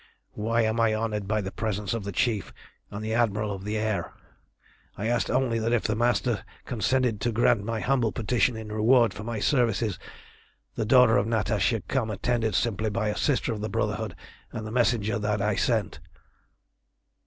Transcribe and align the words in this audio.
Why 0.33 0.61
am 0.63 0.79
I 0.79 0.95
honoured 0.95 1.27
by 1.27 1.41
the 1.41 1.51
presence 1.51 1.93
of 1.93 2.05
the 2.05 2.11
Chief 2.11 2.51
and 2.89 3.05
the 3.05 3.13
Admiral 3.13 3.51
of 3.51 3.63
the 3.63 3.77
Air? 3.77 4.13
I 4.97 5.05
asked 5.05 5.29
only 5.29 5.59
that 5.59 5.73
if 5.73 5.83
the 5.83 5.93
Master 5.95 6.43
consented 6.65 7.21
to 7.21 7.31
grant 7.31 7.63
my 7.63 7.81
humble 7.81 8.11
petition 8.11 8.55
in 8.57 8.71
reward 8.71 9.13
for 9.13 9.23
my 9.23 9.39
services, 9.39 9.99
the 10.73 10.85
daughter 10.87 11.17
of 11.17 11.27
Natas 11.27 11.61
should 11.61 11.87
come 11.87 12.09
attended 12.09 12.55
simply 12.55 12.89
by 12.89 13.09
a 13.09 13.15
sister 13.15 13.53
of 13.53 13.61
the 13.61 13.69
Brotherhood 13.69 14.15
and 14.51 14.65
the 14.65 14.71
messenger 14.71 15.19
that 15.19 15.39
I 15.39 15.53
sent." 15.55 15.99